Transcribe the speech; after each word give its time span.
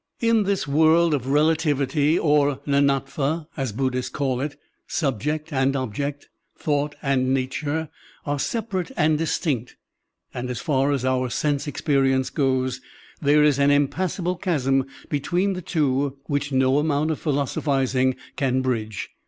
In 0.19 0.45
this 0.45 0.67
world 0.67 1.13
of 1.13 1.27
relativity, 1.27 2.17
or 2.17 2.57
ndndtva 2.65 3.45
as 3.55 3.71
Buddhists 3.71 4.09
call 4.09 4.41
it, 4.41 4.57
subject 4.87 5.53
and 5.53 5.75
object, 5.75 6.27
thought 6.57 6.95
and 7.03 7.35
nature, 7.35 7.87
are 8.25 8.39
separate 8.39 8.89
and 8.97 9.15
distinct, 9.19 9.75
and 10.33 10.49
as 10.49 10.59
far 10.59 10.91
as 10.91 11.03
otir 11.03 11.31
sense 11.31 11.67
experience 11.67 12.31
goes, 12.31 12.81
there 13.21 13.43
is 13.43 13.59
an 13.59 13.69
impassable 13.69 14.37
chasm 14.37 14.87
between 15.09 15.53
the 15.53 15.61
two 15.61 16.17
which 16.23 16.51
no 16.51 16.81
amotmt 16.81 17.11
of 17.11 17.19
philosophizing 17.19 18.15
can 18.35 18.61
bridge. 18.63 19.11